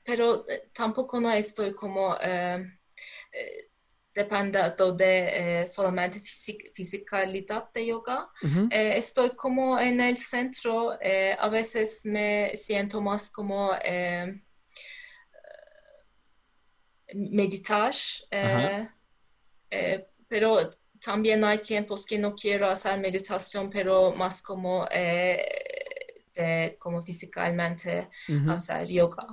[0.03, 2.15] pero tampoco no estoy como
[4.17, 8.29] dependiendo de eh, solamente fisic fisicalidad de yoga.
[8.41, 8.67] Uh -huh.
[8.71, 14.41] eh, estoy como en el centro, eh, a veces me siento más como eh,
[17.13, 17.93] meditar,
[18.31, 18.89] uh -huh.
[20.27, 20.47] pero
[20.99, 24.87] también hay tiempos que no quiero hacer meditación, pero más como,
[26.35, 28.51] de, como físicamente uh -huh.
[28.53, 29.27] hacer yoga.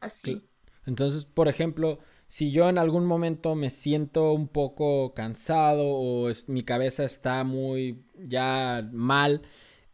[0.00, 0.46] Así.
[0.86, 6.48] Entonces, por ejemplo, si yo en algún momento me siento un poco cansado o es,
[6.48, 9.42] mi cabeza está muy ya mal,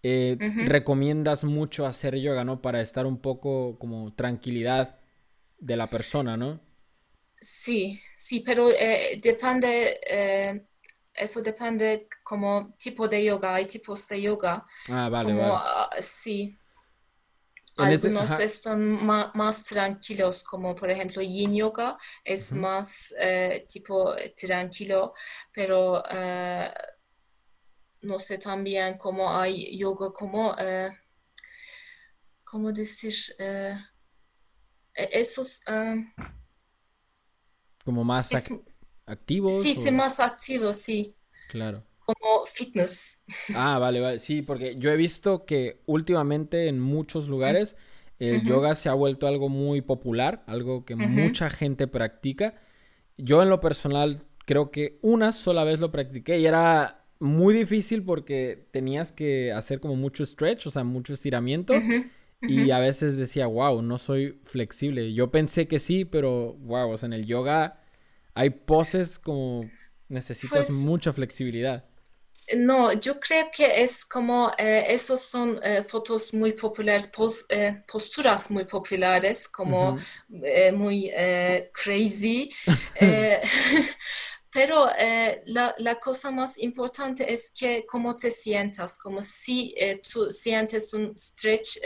[0.03, 0.65] eh, uh -huh.
[0.69, 2.61] recomiendas mucho hacer yoga, ¿no?
[2.63, 4.99] Para estar un poco como tranquilidad
[5.59, 6.61] de la persona, ¿no?
[7.41, 10.65] Sí, sí, pero eh, depende, eh,
[11.13, 14.65] eso depende como tipo de yoga, hay tipos de yoga.
[14.89, 15.55] Ah, vale, como, vale.
[15.99, 16.57] Uh, sí.
[17.77, 22.59] Algunos este, están más, más, tranquilos, como por ejemplo Yin Yoga es uh -huh.
[22.59, 25.15] más eh, tipo tranquilo,
[25.53, 26.71] pero eh,
[28.03, 30.91] no sé también cómo hay yoga como, eh,
[32.45, 33.15] ¿cómo decir?
[33.39, 33.75] Eh,
[34.95, 35.61] e-, esos...
[37.85, 38.51] como más ac es,
[39.07, 39.63] activos.
[39.63, 39.83] Sí, o...
[39.83, 41.17] sí, más activos, sí.
[41.49, 41.85] Claro.
[42.05, 43.23] Como fitness.
[43.55, 44.19] Ah, vale, vale.
[44.19, 47.77] Sí, porque yo he visto que últimamente en muchos lugares
[48.19, 52.55] el yoga se ha vuelto algo muy popular, algo que mucha gente practica.
[53.17, 58.05] Yo en lo personal creo que una sola vez lo practiqué y era muy difícil
[58.05, 61.75] porque tenías que hacer como mucho stretch, o sea, mucho estiramiento.
[62.43, 65.15] Y a veces decía, wow, no soy flexible.
[65.15, 67.81] Yo pensé que sí, pero wow, o sea, en el yoga
[68.35, 69.69] hay poses como
[70.09, 71.85] necesitas pues mucha flexibilidad.
[72.57, 77.11] No, yo creo que es como, eh, esos son eh, fotos muy populares,
[77.49, 79.99] eh, posturas muy populares, como
[80.73, 81.13] muy
[81.73, 82.51] crazy.
[84.51, 84.87] pero
[85.47, 89.75] la, la, cosa más importante es que cómo te sientas, como si
[90.11, 91.79] tú sientes un stretch.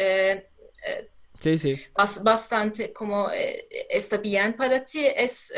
[1.39, 1.81] sí, sí.
[2.23, 5.53] bastante como está bien para ti, es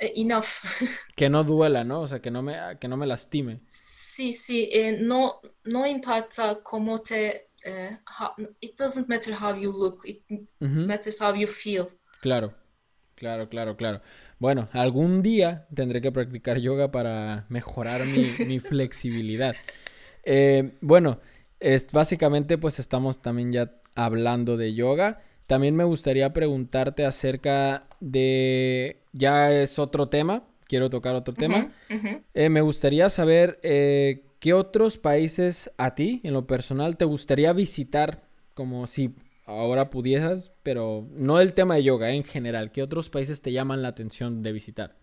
[0.00, 0.64] eh, enough.
[1.14, 2.00] Que no duela, ¿no?
[2.00, 3.60] O sea, que no me, que no me lastime.
[3.68, 7.50] Sí, sí, eh, no, no importa cómo te...
[7.62, 7.98] Eh,
[8.60, 10.22] it doesn't matter how you look, it
[10.58, 11.88] matters how you feel.
[12.22, 12.54] Claro,
[13.14, 14.00] claro, claro, claro.
[14.38, 19.54] Bueno, algún día tendré que practicar yoga para mejorar mi, mi flexibilidad.
[20.80, 21.20] bueno,
[21.60, 25.22] es, básicamente pues estamos también ya hablando de yoga.
[25.50, 31.72] También me gustaría preguntarte acerca de, ya es otro tema, quiero tocar otro tema.
[32.34, 37.52] Eh, me gustaría saber eh, qué otros países a ti, en lo personal, te gustaría
[37.52, 38.22] visitar,
[38.54, 42.70] como si ahora pudieras, pero no el tema de yoga, en general.
[42.70, 44.99] ¿Qué otros países te llaman la atención de visitar?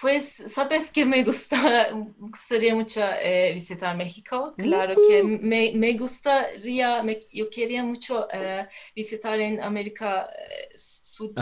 [0.00, 4.54] Pues, sabes que me gusta, gustaría mucho eh, visitar México.
[4.56, 11.32] Claro que me, me gustaría, yo quería mucho eh, visitar en América eh, Sur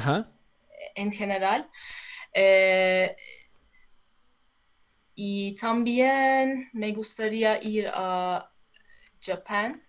[0.94, 1.68] en general.
[5.14, 8.50] y también me gustaría ir a
[9.20, 9.82] Japón.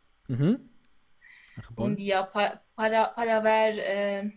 [1.78, 4.34] Un día para, para ver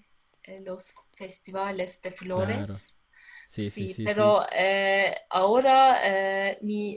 [0.60, 2.96] los festivales de flores.
[3.52, 4.04] Sí, sí, sí.
[4.04, 6.96] pero eh, ahora eh, mi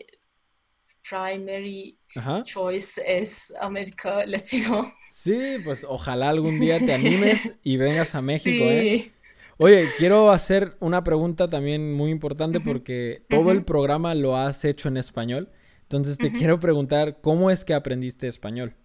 [1.08, 1.98] primary
[2.46, 4.94] choice es América Latino.
[5.12, 9.12] Sí, pues ojalá algún día te animes y vengas a México, ¿eh?
[9.58, 14.88] Oye, quiero hacer una pregunta también muy importante porque todo el programa lo has hecho
[14.88, 15.50] en español.
[15.84, 18.76] Entonces te quiero preguntar, ¿cómo es que aprendiste español?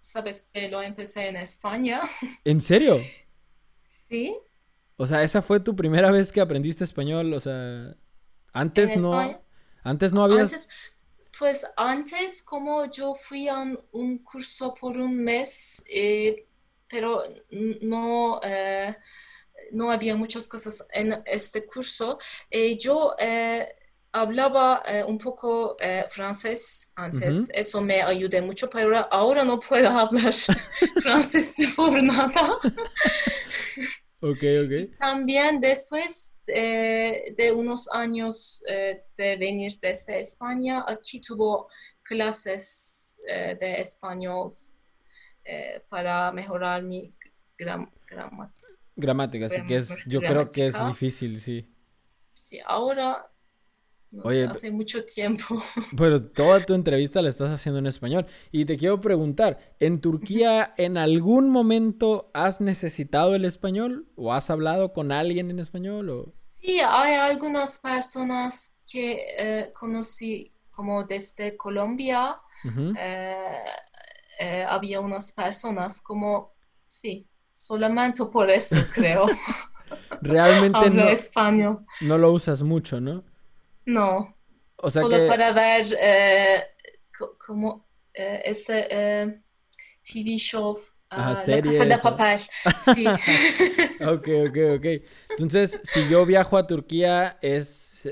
[0.00, 2.00] Sabes que lo empecé en España.
[2.44, 3.00] ¿En serio?
[4.08, 4.34] Sí.
[5.00, 7.94] O sea, esa fue tu primera vez que aprendiste español, o sea,
[8.52, 9.40] antes no,
[9.84, 10.66] antes no habías...
[11.38, 13.60] pues antes como yo fui a
[13.92, 16.48] un, curso por un mes, eh,
[16.88, 17.22] pero
[17.80, 18.96] no, eh,
[19.70, 22.18] no había muchas cosas en este curso.
[22.50, 23.14] Eh, yo
[24.10, 25.76] hablaba un poco
[26.08, 30.34] francés antes, eso me ayudó mucho, pero ahora no puedo hablar
[31.00, 32.58] francés por nada.
[34.20, 34.96] Ok, ok.
[34.98, 41.68] también después eh, de unos años eh, de venir desde España, aquí tuvo
[42.02, 44.52] clases eh, de español
[45.88, 47.14] para mejorar mi
[47.56, 48.68] gramática.
[48.94, 51.66] Gramática, sí, que es, yo creo que es difícil, sí.
[52.34, 53.30] Sí, ahora
[54.22, 55.62] Oye, hace mucho tiempo.
[55.96, 58.26] Pero toda tu entrevista la estás haciendo en español.
[58.50, 64.06] Y te quiero preguntar, ¿en Turquía en algún momento has necesitado el español?
[64.16, 66.08] ¿O has hablado con alguien en español?
[66.10, 66.32] O...
[66.60, 72.40] Sí, hay algunas personas que eh, conocí como desde Colombia.
[72.96, 73.34] Eh,
[74.40, 76.54] eh, había unas personas como,
[76.86, 79.26] sí, solamente por eso creo.
[80.22, 81.86] Realmente no, español.
[82.00, 83.24] no lo usas mucho, ¿no?
[83.88, 84.36] No.
[84.86, 86.62] Solo para ver eh,
[87.38, 89.40] como eh, ese eh,
[90.02, 90.78] TV show.
[91.10, 92.38] Ah, la Casa de Papel.
[92.94, 93.06] Sí.
[94.00, 94.86] ok, ok, ok.
[95.30, 98.06] Entonces, si yo viajo a Turquía, es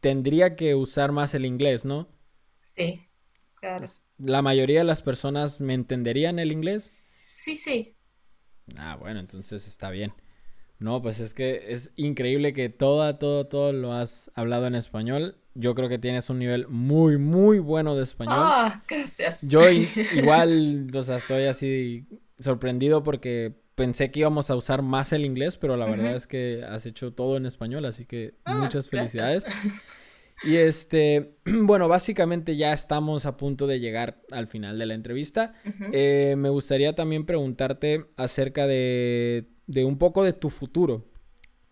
[0.00, 2.08] tendría que usar más el inglés, ¿no?
[2.76, 3.08] Sí,
[3.54, 3.84] claro.
[4.18, 6.82] ¿La mayoría de las personas me entenderían el inglés?
[6.84, 7.96] Sí, sí.
[8.76, 10.12] Ah, bueno, entonces está bien.
[10.78, 15.36] No, pues es que es increíble que todo, todo, todo lo has hablado en español.
[15.54, 18.38] Yo creo que tienes un nivel muy, muy bueno de español.
[18.38, 19.48] Ah, gracias.
[19.48, 19.60] Yo
[20.16, 22.06] igual, o sea, estoy así
[22.38, 26.64] sorprendido porque pensé que íbamos a usar más el inglés, pero la verdad es que
[26.68, 29.44] has hecho todo en español, así que ah, muchas felicidades.
[30.44, 35.54] Y este, bueno, básicamente ya estamos a punto de llegar al final de la entrevista.
[35.92, 41.04] Eh, me gustaría también preguntarte acerca de de un poco de tu futuro.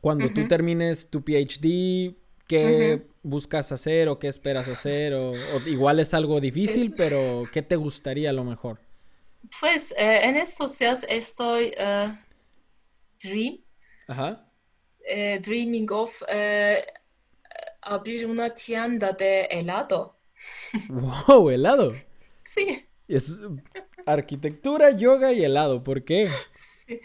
[0.01, 2.15] Cuando tú termines tu PhD,
[2.47, 5.13] ¿qué buscas hacer o qué esperas hacer?
[5.15, 5.35] O,
[5.67, 8.81] igual es algo difícil, pero ¿qué te gustaría a lo mejor?
[9.61, 12.13] Pues eh, en estos días estoy uh,
[13.23, 13.59] dream,
[15.07, 16.23] eh, dreaming of
[17.83, 20.17] abrir una tienda de helado.
[20.89, 21.51] ¡Wow!
[21.51, 21.95] ¿Helado?
[22.45, 22.87] Sí.
[23.09, 23.39] Es
[24.07, 25.83] arquitectura, yoga y helado.
[25.83, 26.31] ¿Por qué?
[26.53, 27.01] Sí,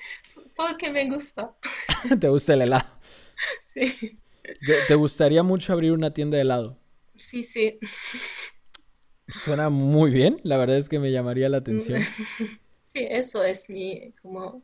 [0.56, 1.56] porque me gusta.
[2.20, 2.86] ¿Te gusta el helado?
[3.60, 4.18] Sí.
[4.88, 6.80] ¿Te gustaría mucho abrir una tienda de helado?
[7.16, 7.78] Sí, sí.
[9.28, 12.01] Suena muy bien, la verdad es que me llamaría la atención.
[12.80, 14.64] Sí, eso es mi como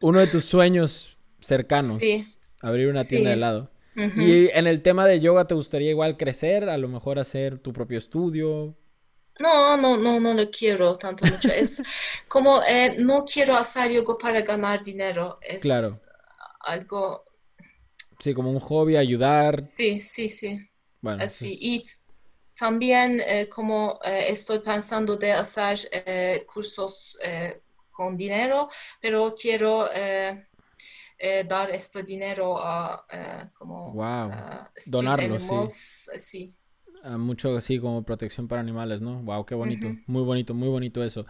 [0.00, 1.98] uno de tus sueños cercanos.
[1.98, 2.24] Sí.
[2.60, 3.72] Abrir una tienda de helado.
[3.96, 6.68] Y en el tema de yoga, ¿te gustaría igual crecer?
[6.68, 8.76] A lo mejor hacer tu propio estudio.
[9.40, 11.48] No, no, no, no lo quiero tanto mucho.
[11.52, 11.82] Es
[12.28, 15.38] como eh, no quiero hacer yoga para ganar dinero.
[15.40, 15.90] Es claro.
[16.60, 17.24] algo.
[18.18, 19.62] Sí, como un hobby, ayudar.
[19.76, 20.58] Sí, sí, sí.
[21.00, 21.24] Bueno.
[21.24, 21.58] Así.
[21.60, 21.84] Y
[22.56, 27.16] también eh, como eh, estoy pensando de hacer cursos
[27.90, 28.68] con dinero,
[29.00, 29.88] pero quiero
[31.26, 34.30] eh, dar este dinero a eh, como wow.
[34.86, 36.54] donarlo sí.
[37.18, 41.26] Mucho así como protección para animales no wow qué bonito muy bonito muy bonito eso.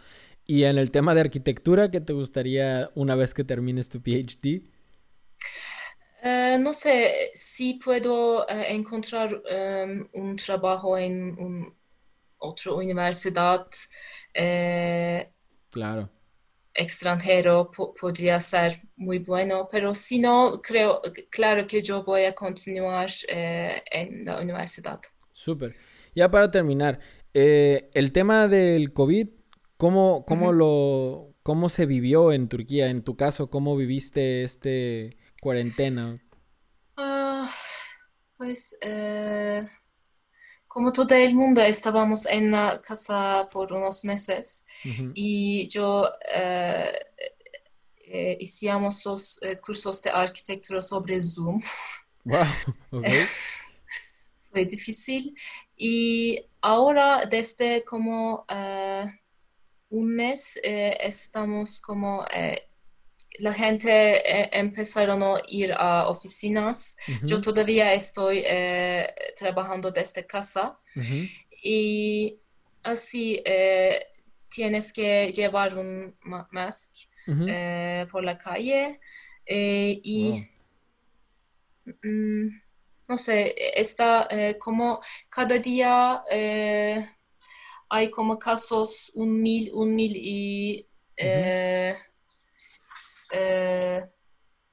[0.47, 4.63] Y en el tema de arquitectura qué te gustaría una vez que termines tu PhD
[6.23, 11.75] eh, no sé si puedo encontrar em, un trabajo en un,
[12.39, 13.67] otra universidad
[15.71, 16.11] claro.
[16.73, 17.71] extranjero
[18.01, 23.83] podría ser muy bueno, pero si no, creo, claro que yo voy a continuar eh,
[23.91, 25.01] en la universidad.
[25.35, 25.75] Súper.
[26.15, 27.01] Ya para terminar,
[27.35, 29.29] eh, el tema del COVID,
[29.77, 32.89] ¿cómo, cómo lo, ¿cómo se vivió en Turquía?
[32.89, 35.11] En tu caso, ¿cómo viviste este
[35.43, 36.23] cuarentena?
[36.97, 37.51] Ah,
[38.39, 38.75] pues...
[38.81, 39.63] Eh,
[40.75, 44.67] como todo el mundo estábamos en la casa por unos meses
[45.15, 46.93] y yo eh,
[47.99, 51.63] eh, hicimos los cursos de arquitectura sobre Zoom.
[52.25, 52.45] Wow,
[54.55, 55.35] Fue difícil.
[55.77, 58.47] Y ahora desde como
[59.91, 62.25] un mes estamos como
[63.39, 66.97] la gente eh, empezaron a ir a oficinas.
[67.23, 70.79] Yo todavía estoy eh, trabajando desde casa.
[71.63, 72.39] Y
[72.83, 74.07] así eh,
[74.49, 76.15] tienes que llevar un
[76.51, 77.09] mask
[78.11, 79.01] por la calle
[79.47, 80.47] y
[82.03, 82.47] mm,
[83.09, 84.29] no sé, está
[84.59, 86.25] como cada día
[87.91, 90.89] hay como casos un mil, un mil y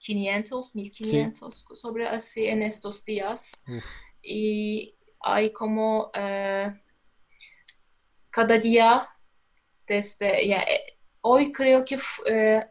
[0.01, 3.51] 500, 1500 sobre así en estos días.
[4.21, 6.71] Y hay como eh,
[8.29, 9.07] cada día
[9.85, 12.65] desde ya, eh, hoy creo que eh,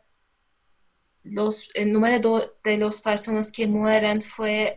[1.22, 4.76] los, el número de las personas que mueren fue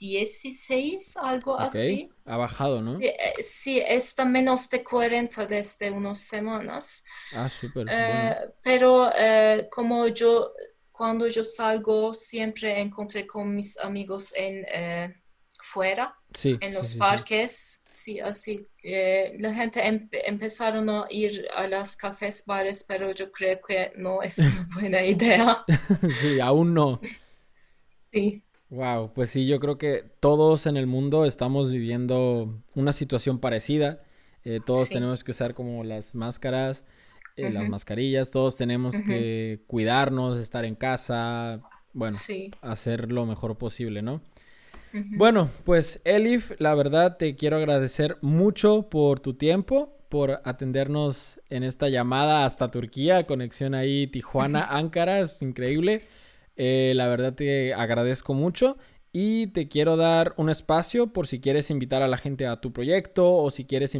[0.00, 2.10] 16, algo así.
[2.24, 2.98] Ha bajado, ¿no?
[3.00, 7.04] Eh, sí, está menos de 40 desde unas semanas.
[7.34, 7.86] Ah, súper.
[7.90, 10.52] Eh, pero eh, como yo,
[10.90, 14.64] cuando yo salgo, siempre encontré con mis amigos en
[15.62, 17.82] fuera, en los parques.
[17.88, 18.66] Sí, así.
[18.82, 19.82] la gente
[20.26, 25.04] empezaron a ir a las cafés, bares, pero yo creo que no es una buena
[25.04, 25.64] idea.
[26.20, 27.00] sí, aún no.
[28.12, 28.42] Sí.
[28.70, 34.00] Wow, pues sí, yo creo que todos en el mundo estamos viviendo una situación parecida.
[34.44, 36.84] Eh, todos tenemos que usar como las máscaras,
[37.36, 41.60] eh, las mascarillas, todos tenemos que cuidarnos, estar en casa,
[41.92, 42.16] bueno,
[42.62, 44.22] hacer lo mejor posible, ¿no?
[44.92, 51.62] Bueno, pues Elif, la verdad te quiero agradecer mucho por tu tiempo, por atendernos en
[51.62, 56.02] esta llamada hasta Turquía, conexión ahí Tijuana-Ankara, es increíble.
[56.56, 58.76] Eh, la verdad te agradezco mucho
[59.12, 62.72] y te quiero dar un espacio por si quieres invitar a la gente a tu
[62.72, 63.96] proyecto o si quieres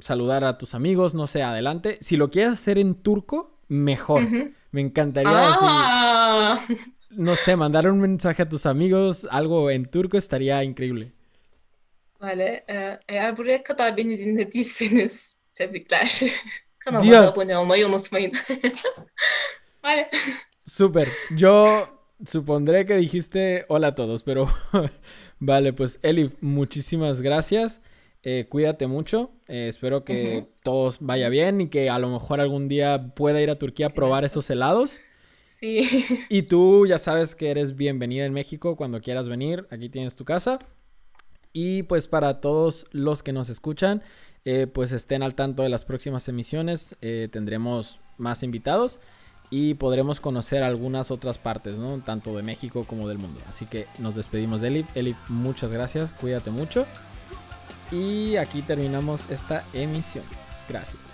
[0.00, 1.98] saludar a tus amigos, no sé, adelante.
[2.00, 4.22] Si lo quieres hacer en turco, mejor.
[4.70, 6.60] Me encantaría ah.
[7.12, 11.12] No sé, mandar un mensaje a tus amigos, algo en turco estaría increíble.
[12.20, 16.08] Vale, eh, eğer buraya kadar beni dinlediyseniz tebrikler.
[16.78, 18.32] Kanalıma da abone olmayı unutmayın.
[19.84, 20.10] vale.
[20.66, 21.08] Súper.
[21.30, 21.86] Yo
[22.26, 24.48] supondré que dijiste hola a todos, pero
[25.40, 27.80] vale, pues Elif, muchísimas gracias.
[28.22, 29.32] Eh, cuídate mucho.
[29.48, 33.50] Eh, espero que todo vaya bien y que a lo mejor algún día pueda ir
[33.50, 35.02] a Turquía a probar esos helados.
[36.28, 39.66] Y tú ya sabes que eres bienvenida en México cuando quieras venir.
[39.70, 40.58] Aquí tienes tu casa.
[41.52, 44.02] Y pues para todos los que nos escuchan,
[44.44, 46.96] eh, pues estén al tanto de las próximas emisiones.
[47.00, 48.98] Eh, tendremos más invitados
[49.50, 52.00] y podremos conocer algunas otras partes, ¿no?
[52.00, 53.40] Tanto de México como del mundo.
[53.48, 54.96] Así que nos despedimos de Elif.
[54.96, 56.86] Elif, muchas gracias, cuídate mucho.
[57.92, 60.24] Y aquí terminamos esta emisión.
[60.68, 61.11] Gracias.